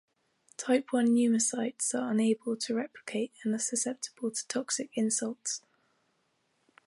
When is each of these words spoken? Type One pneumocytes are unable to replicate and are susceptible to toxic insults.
Type 0.57 0.87
One 0.91 1.09
pneumocytes 1.09 1.93
are 1.93 2.09
unable 2.09 2.57
to 2.57 2.73
replicate 2.73 3.33
and 3.43 3.53
are 3.53 3.59
susceptible 3.59 4.31
to 4.31 4.47
toxic 4.47 4.89
insults. 4.95 5.61